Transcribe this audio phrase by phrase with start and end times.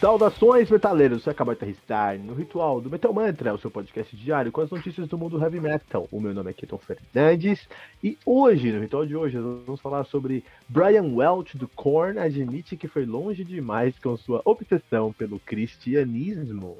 [0.00, 1.24] Saudações, metaleiros!
[1.24, 4.70] Você acabou de aterrissar no Ritual do Metal Mantra, o seu podcast diário com as
[4.70, 6.06] notícias do mundo heavy metal.
[6.12, 7.68] O meu nome é Keton Fernandes
[8.02, 12.76] e hoje, no Ritual de hoje, nós vamos falar sobre Brian Welch do Korn admite
[12.76, 16.78] que foi longe demais com sua obsessão pelo cristianismo.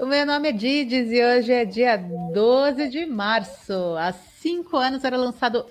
[0.00, 3.72] O meu nome é Didis e hoje é dia 12 de março.
[3.96, 5.64] Há cinco anos era lançado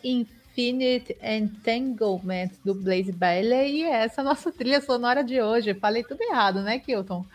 [0.55, 5.73] Infinite Entanglement do Blaze Bailey e é essa a nossa trilha sonora de hoje.
[5.73, 7.25] Falei tudo errado, né, Kilton?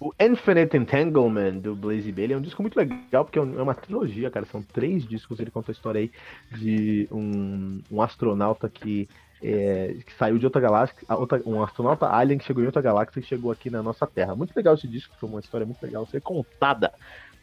[0.00, 3.74] O Infinite Entanglement do Blaze Bailey é um disco muito legal, porque é, é uma
[3.74, 4.46] trilogia, cara.
[4.46, 5.38] São três discos.
[5.38, 6.10] Ele conta a história aí
[6.58, 9.08] de um, um astronauta que,
[9.40, 13.20] é, que saiu de outra galáxia, outra, um astronauta alien que chegou em outra galáxia
[13.20, 14.34] e chegou aqui na nossa Terra.
[14.34, 16.92] Muito legal esse disco, foi uma história muito legal ser contada.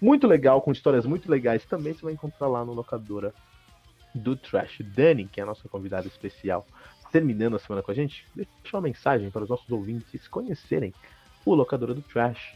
[0.02, 1.64] Muito legal, com histórias muito legais.
[1.66, 3.34] Também você vai encontrar lá no Locadora
[4.16, 4.80] do Trash.
[4.82, 6.66] Dani, que é a nossa convidada especial,
[7.12, 10.94] terminando a semana com a gente, deixa uma mensagem para os nossos ouvintes conhecerem
[11.46, 12.56] o Locadora do Trash.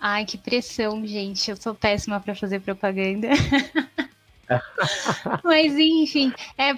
[0.00, 1.50] Ai, que pressão, gente.
[1.50, 3.28] Eu sou péssima para fazer propaganda.
[5.42, 6.74] Mas enfim, é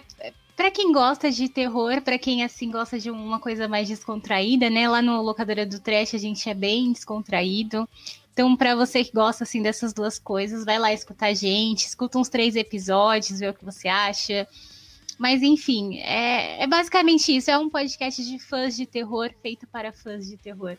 [0.57, 4.89] para quem gosta de terror, para quem assim gosta de uma coisa mais descontraída, né?
[4.89, 7.89] Lá no locadora do Trash a gente é bem descontraído.
[8.39, 12.21] Então, para você que gosta assim dessas duas coisas, vai lá escutar a gente, escuta
[12.21, 14.47] uns três episódios, vê o que você acha.
[15.19, 17.51] Mas enfim, é, é basicamente isso.
[17.51, 20.77] É um podcast de fãs de terror feito para fãs de terror.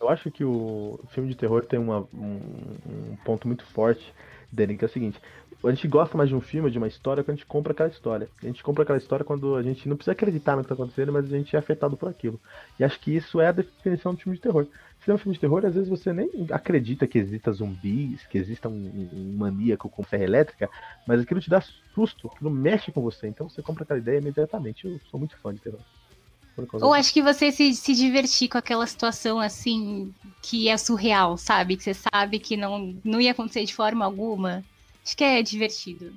[0.00, 2.40] Eu acho que o filme de terror tem uma, um,
[3.12, 4.14] um ponto muito forte
[4.50, 5.20] dele, que é o seguinte:
[5.62, 7.88] a gente gosta mais de um filme, de uma história, quando a gente compra aquela
[7.90, 8.28] história.
[8.42, 11.12] A gente compra aquela história quando a gente não precisa acreditar no que está acontecendo,
[11.12, 12.40] mas a gente é afetado por aquilo.
[12.80, 14.66] E acho que isso é a definição do filme de terror
[15.06, 18.36] se é um filme de terror, às vezes você nem acredita que exista zumbis, que
[18.36, 20.68] exista um, um maníaco com serra elétrica,
[21.06, 21.62] mas aquilo te dá
[21.94, 24.84] susto, aquilo mexe com você, então você compra aquela ideia imediatamente.
[24.84, 25.78] Eu sou muito fã de terror.
[26.82, 31.76] Ou acho que você se, se divertir com aquela situação assim que é surreal, sabe?
[31.76, 34.64] Que você sabe que não, não ia acontecer de forma alguma.
[35.04, 36.12] Acho que é divertido.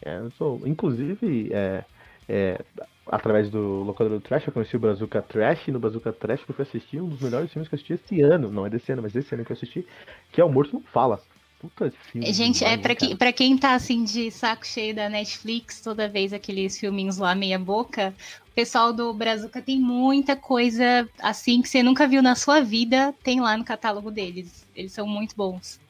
[0.00, 1.84] É, eu sou, inclusive, é,
[2.28, 2.64] é,
[3.06, 6.54] através do locador do Trash, eu conheci o Brazuca Trash, e no Brazuca Trash eu
[6.54, 9.02] fui assistir um dos melhores filmes que eu assisti esse ano, não é desse ano,
[9.02, 9.86] mas desse ano que eu assisti,
[10.32, 11.22] que é O Morto Não Fala.
[11.58, 12.32] Puta filme.
[12.34, 16.32] Gente, é pra, que, pra quem tá assim de saco cheio da Netflix, toda vez
[16.32, 18.12] aqueles filminhos lá meia boca,
[18.46, 23.14] o pessoal do Brazuca tem muita coisa assim que você nunca viu na sua vida,
[23.22, 24.66] tem lá no catálogo deles.
[24.74, 25.80] Eles são muito bons.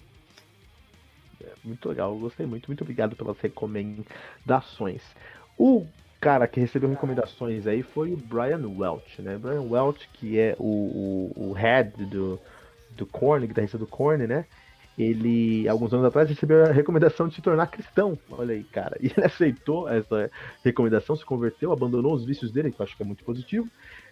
[1.42, 2.68] É, muito legal, gostei muito.
[2.68, 5.02] Muito obrigado pelas recomendações.
[5.58, 5.84] O
[6.26, 9.38] cara que recebeu recomendações aí foi o Brian Welch, né?
[9.38, 12.36] Brian Welch, que é o, o, o head do,
[12.96, 14.44] do Korn, guitarrista do Korn, né?
[14.98, 18.18] Ele, alguns anos atrás, recebeu a recomendação de se tornar cristão.
[18.28, 18.96] Olha aí, cara.
[19.00, 20.28] E ele aceitou essa
[20.64, 23.68] recomendação, se converteu, abandonou os vícios dele, que eu acho que é muito positivo.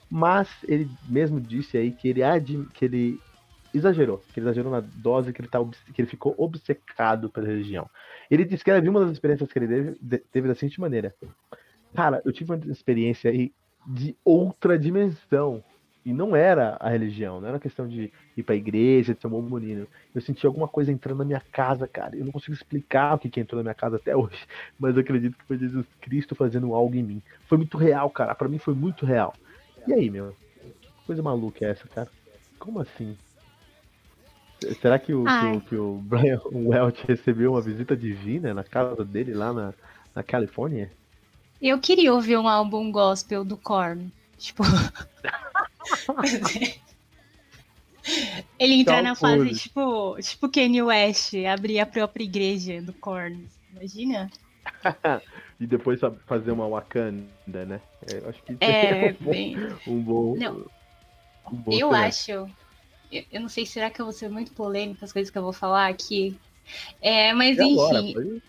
[0.08, 2.20] Mas ele mesmo disse aí que ele,
[2.74, 3.18] que ele
[3.74, 5.58] exagerou, que ele exagerou na dose, que ele, tá,
[5.92, 7.90] que ele ficou obcecado pela religião.
[8.30, 11.12] Ele era uma das experiências que ele teve, teve da seguinte maneira.
[11.94, 13.52] Cara, eu tive uma experiência aí
[13.86, 15.62] de outra dimensão.
[16.04, 19.30] E não era a religião, não era questão de ir pra igreja, de ser um
[19.30, 19.86] bom menino.
[20.14, 22.14] Eu senti alguma coisa entrando na minha casa, cara.
[22.14, 24.46] Eu não consigo explicar o que, que entrou na minha casa até hoje,
[24.78, 27.22] mas eu acredito que foi Jesus Cristo fazendo algo em mim.
[27.46, 28.34] Foi muito real, cara.
[28.34, 29.32] Para mim foi muito real.
[29.86, 30.36] E aí, meu?
[30.60, 32.10] Que coisa maluca é essa, cara?
[32.58, 33.16] Como assim?
[34.82, 39.04] Será que o, que o, que o Brian Welch recebeu uma visita divina na casa
[39.06, 39.74] dele lá na,
[40.14, 40.90] na Califórnia?
[41.64, 44.12] Eu queria ouvir um álbum gospel do Korn.
[44.36, 44.62] Tipo.
[48.58, 53.48] Ele entrar na fase tipo, tipo Kanye West, abrir a própria igreja do Korn.
[53.72, 54.30] Imagina?
[55.58, 57.80] e depois fazer uma Wakanda, né?
[58.12, 59.56] É, eu acho que é, um, bem...
[59.86, 60.36] um bom.
[60.36, 60.66] Não.
[61.50, 62.30] Um bom eu acho.
[62.30, 62.50] Eu,
[63.32, 65.52] eu não sei, será que eu vou ser muito polêmica as coisas que eu vou
[65.54, 66.38] falar aqui?
[67.00, 68.40] É, mas enfim,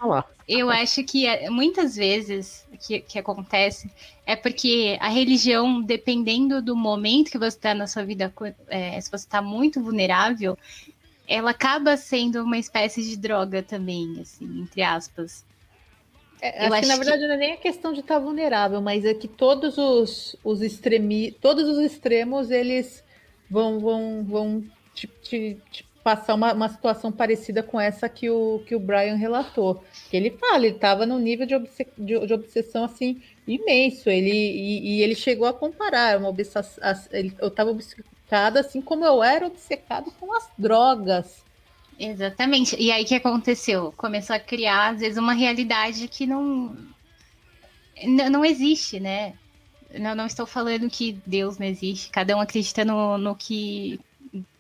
[0.48, 3.90] eu acho que é, muitas vezes que, que acontece
[4.26, 8.34] é porque a religião, dependendo do momento que você está na sua vida,
[8.68, 10.58] é, se você está muito vulnerável,
[11.28, 15.44] ela acaba sendo uma espécie de droga também, assim, entre aspas.
[16.42, 17.28] É, acho, que, na verdade, que...
[17.28, 20.62] não é nem a questão de estar tá vulnerável, mas é que todos os, os
[20.62, 21.32] extremi...
[21.32, 23.04] todos os extremos, eles
[23.50, 24.64] vão, vão, vão
[24.94, 29.16] te, te, te passar uma, uma situação parecida com essa que o, que o Brian
[29.16, 29.84] relatou.
[30.08, 31.58] Que ele fala, ele estava num nível de,
[31.98, 34.08] de, de, obsessão assim imenso.
[34.08, 36.64] Ele, e, e, ele chegou a comparar uma obsessão.
[37.40, 41.44] Eu estava obcecada assim como eu era obcecado com as drogas.
[41.98, 42.76] Exatamente.
[42.80, 43.92] E aí que aconteceu?
[43.98, 46.78] Começou a criar, às vezes, uma realidade que não
[48.04, 49.34] não, não existe, né?
[49.98, 54.00] Não, não estou falando que Deus não existe, cada um acredita no, no que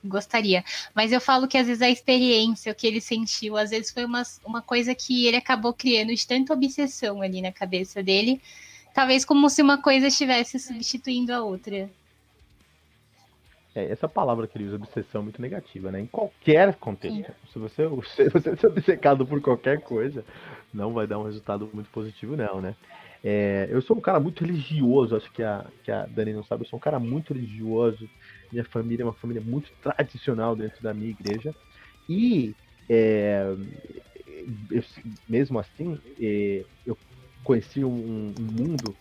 [0.03, 0.63] gostaria.
[0.93, 4.05] Mas eu falo que às vezes a experiência, o que ele sentiu, às vezes foi
[4.05, 8.41] uma, uma coisa que ele acabou criando de tanta obsessão ali na cabeça dele,
[8.93, 11.89] talvez como se uma coisa estivesse substituindo a outra.
[13.75, 15.99] É, essa palavra que ele usa, obsessão, é muito negativa, né?
[15.99, 17.33] Em qualquer contexto.
[17.51, 17.83] Se você,
[18.15, 20.23] se você ser obcecado por qualquer coisa,
[20.73, 22.73] não vai dar um resultado muito positivo, não, né?
[23.27, 26.63] É, eu sou um cara muito religioso, acho que a, que a Dani não sabe,
[26.63, 28.07] eu sou um cara muito religioso.
[28.51, 31.55] Minha família é uma família muito tradicional dentro da minha igreja.
[32.07, 32.55] E
[32.89, 33.45] é,
[34.71, 34.83] eu,
[35.27, 36.97] mesmo assim, é, eu
[37.43, 38.97] conheci um, um mundo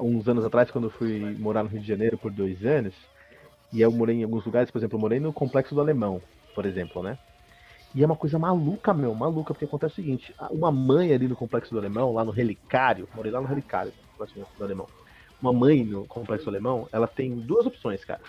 [0.00, 2.94] uns anos atrás, quando eu fui morar no Rio de Janeiro por dois anos
[3.72, 6.22] e eu morei em alguns lugares, por exemplo, eu morei no Complexo do Alemão,
[6.54, 7.18] por exemplo, né?
[7.94, 11.36] E é uma coisa maluca, meu, maluca, porque acontece o seguinte: uma mãe ali no
[11.36, 14.88] Complexo do Alemão, lá no Relicário, morei lá no Relicário, Complexo do Alemão.
[15.40, 18.20] Uma mãe no Complexo do Alemão, ela tem duas opções, cara.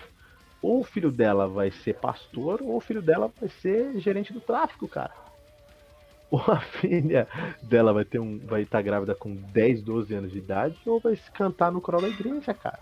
[0.62, 4.40] Ou o filho dela vai ser pastor, ou o filho dela vai ser gerente do
[4.40, 5.12] tráfico, cara.
[6.30, 7.26] Ou a filha
[7.60, 11.16] dela vai ter um, vai estar grávida com 10, 12 anos de idade, ou vai
[11.16, 12.78] se cantar no coral da igreja, cara.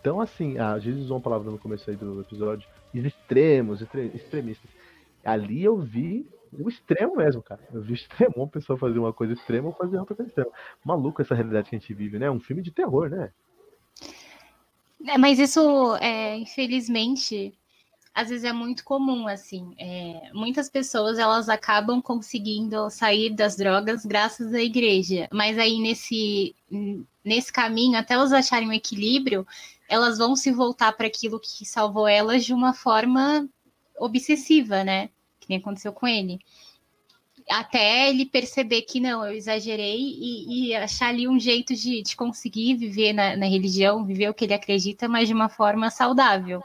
[0.00, 4.68] Então, assim, a gente usou uma palavra no começo aí do episódio, extremos, extremistas.
[5.24, 7.60] Ali eu vi o extremo mesmo, cara.
[7.72, 10.50] Eu vi extremo, uma pessoa fazer uma coisa extrema ou fazer outra coisa extrema.
[10.84, 12.28] Maluco essa realidade que a gente vive, né?
[12.28, 13.30] Um filme de terror, né?
[15.06, 17.52] É, mas isso, é, infelizmente,
[18.14, 19.74] às vezes é muito comum, assim.
[19.78, 25.28] É, muitas pessoas, elas acabam conseguindo sair das drogas graças à igreja.
[25.32, 26.54] Mas aí, nesse,
[27.24, 29.46] nesse caminho, até elas acharem um equilíbrio,
[29.88, 33.48] elas vão se voltar para aquilo que salvou elas de uma forma
[33.98, 35.08] obsessiva, né?
[35.40, 36.38] Que nem aconteceu com ele.
[37.52, 42.16] Até ele perceber que não, eu exagerei e, e achar ali um jeito de, de
[42.16, 46.62] conseguir viver na, na religião, viver o que ele acredita, mas de uma forma saudável.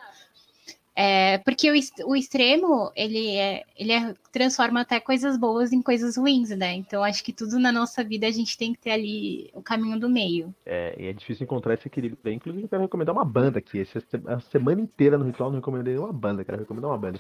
[0.96, 1.76] É, porque o,
[2.10, 6.74] o extremo, ele, é, ele é, transforma até coisas boas em coisas ruins, né?
[6.74, 10.00] Então, acho que tudo na nossa vida a gente tem que ter ali o caminho
[10.00, 10.56] do meio.
[10.66, 12.34] É, e é difícil encontrar esse equilíbrio.
[12.34, 13.80] Inclusive, eu quero recomendar uma banda aqui.
[13.82, 17.20] Essa, a semana inteira no Ritual não recomendei uma banda, quero recomendar uma banda.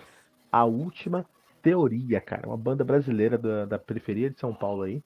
[0.52, 1.24] A Última
[1.68, 2.48] Teoria, cara.
[2.48, 5.04] Uma banda brasileira da, da periferia de São Paulo aí.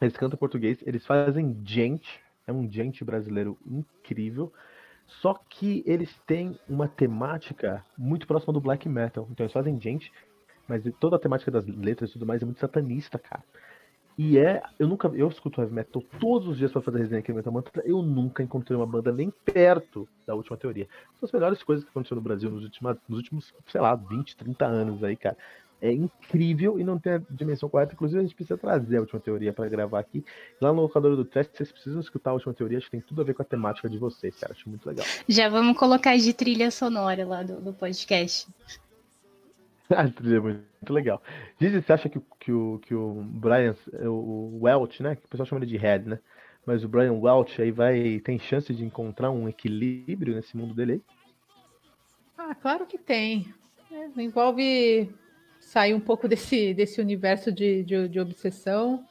[0.00, 2.22] Eles cantam português, eles fazem gente.
[2.46, 4.50] É um gente brasileiro incrível.
[5.06, 9.28] Só que eles têm uma temática muito próxima do black metal.
[9.30, 10.10] Então eles fazem gente,
[10.66, 13.44] mas toda a temática das letras e tudo mais é muito satanista, cara.
[14.16, 17.32] E é, eu nunca, eu escuto heavy metal todos os dias para fazer resenha aqui
[17.32, 20.88] no Metal Mantra, eu nunca encontrei uma banda nem perto da última teoria.
[21.18, 24.36] São as melhores coisas que aconteceram no Brasil nos últimos, nos últimos, sei lá, 20,
[24.36, 25.36] 30 anos aí, cara
[25.84, 27.92] é incrível e não tem a dimensão correta.
[27.92, 30.24] Inclusive, a gente precisa trazer a última teoria para gravar aqui.
[30.58, 33.20] Lá no locador do teste, vocês precisam escutar a última teoria, acho que tem tudo
[33.20, 34.54] a ver com a temática de vocês, cara.
[34.54, 35.04] Acho muito legal.
[35.28, 38.48] Já vamos colocar de trilha sonora lá do, do podcast.
[39.94, 41.22] a trilha é muito legal.
[41.60, 45.16] Gigi, você acha que, que, o, que o Brian, o Welch, né?
[45.16, 46.18] Que o pessoal chama ele de Red, né?
[46.64, 48.20] Mas o Brian Welch aí vai.
[48.20, 51.02] tem chance de encontrar um equilíbrio nesse mundo dele aí?
[52.38, 53.52] Ah, claro que tem.
[53.92, 55.12] É, envolve
[55.64, 59.04] sair um pouco desse, desse universo de, de, de obsessão.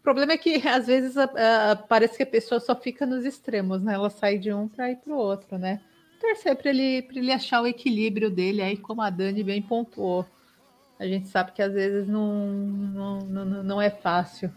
[0.00, 1.24] O problema é que às vezes a,
[1.72, 3.94] a, parece que a pessoa só fica nos extremos, né?
[3.94, 5.80] Ela sai de um para ir para o outro, né?
[6.20, 10.26] Torcer para ele, ele achar o equilíbrio dele, aí como a Dani bem pontuou.
[10.98, 14.52] A gente sabe que às vezes não, não, não, não é fácil.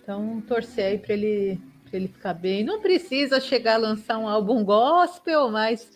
[0.00, 1.60] Então, torcer aí para ele,
[1.92, 2.62] ele ficar bem.
[2.62, 5.90] Não precisa chegar a lançar um álbum gospel, mas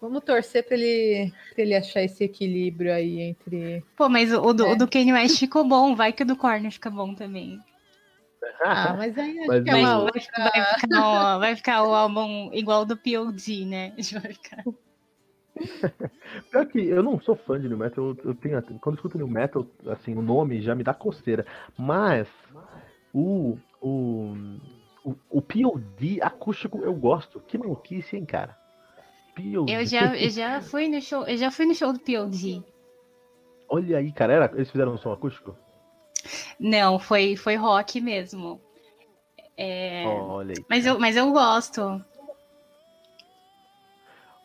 [0.00, 3.84] Vamos torcer para ele, pra ele achar esse equilíbrio aí entre.
[3.96, 4.72] Pô, mas o, do, é.
[4.72, 7.60] o do Kanye West ficou bom, vai que o do Korn fica bom também.
[8.60, 10.22] Ah, mas aí acho mas que é uma outra...
[10.36, 13.94] vai, ficar, vai ficar o álbum igual do POD, né?
[14.22, 14.64] Vai ficar.
[16.50, 19.18] Pior que eu não sou fã de New Metal, eu, eu tenho, quando eu escuto
[19.18, 21.44] New Metal, assim, o nome já me dá coceira.
[21.76, 22.28] Mas
[23.12, 24.36] o, o,
[25.04, 27.40] o, o POD acústico eu gosto.
[27.40, 28.56] Que maluquice, hein, cara?
[29.38, 29.72] POD.
[29.72, 32.62] Eu já, eu já fui no show, eu já fui no show do POD.
[33.68, 35.56] Olha aí, cara, era, eles fizeram um som acústico?
[36.58, 38.60] Não, foi, foi rock mesmo.
[39.56, 40.04] É...
[40.06, 40.64] Olha aí.
[40.68, 42.02] Mas eu, mas eu gosto.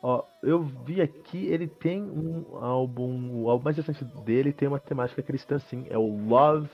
[0.01, 4.79] Ó, eu vi aqui, ele tem um álbum, o álbum mais recente dele tem uma
[4.79, 6.69] temática cristã, sim, é o Love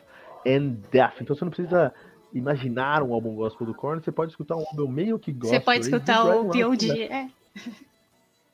[0.48, 1.22] and Death.
[1.22, 1.94] Então você não precisa
[2.34, 5.60] imaginar um álbum gospel do Korn, você pode escutar um álbum meio que gospel.
[5.60, 7.30] Você pode escutar o POD, é.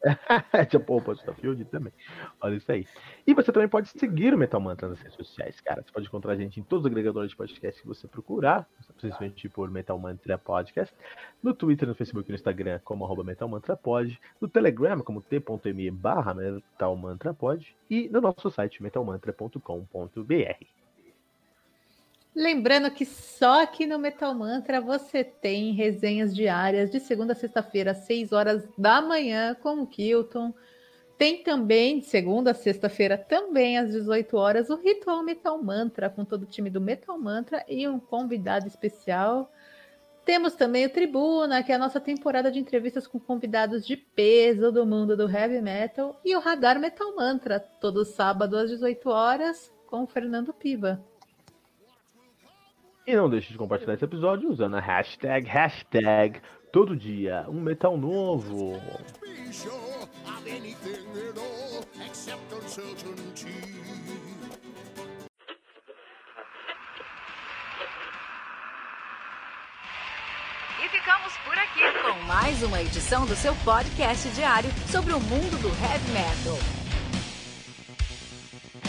[0.70, 1.92] tipo, o Field também.
[2.42, 2.88] Olha isso aí.
[3.26, 5.82] E você também pode seguir o Metal Mantra nas redes sociais, cara.
[5.82, 9.50] Você pode encontrar a gente em todos os agregadores de podcast que você procurar, principalmente
[9.50, 10.96] por Metal Mantra Podcast,
[11.42, 15.22] no Twitter, no Facebook e no Instagram como arroba Metal Mantra Pod, no Telegram como
[15.22, 20.85] t.me barra Metal Mantra Pod e no nosso site metalmantra.com.br.
[22.36, 27.92] Lembrando que só aqui no Metal Mantra você tem resenhas diárias de segunda a sexta-feira,
[27.92, 30.54] às 6 horas da manhã, com o Kilton.
[31.18, 36.26] Tem também, de segunda a sexta-feira, também às 18 horas, o Ritual Metal Mantra, com
[36.26, 39.50] todo o time do Metal Mantra e um convidado especial.
[40.26, 44.74] Temos também o Tribuna, que é a nossa temporada de entrevistas com convidados de peso
[44.74, 49.72] do mundo do heavy metal, e o Radar Metal Mantra, todo sábado às 18 horas,
[49.88, 51.02] com o Fernando Piva.
[53.08, 57.96] E não deixe de compartilhar esse episódio usando a hashtag, hashtag, todo dia, um metal
[57.96, 58.82] novo.
[70.84, 75.62] E ficamos por aqui com mais uma edição do seu podcast diário sobre o mundo
[75.62, 76.85] do heavy metal.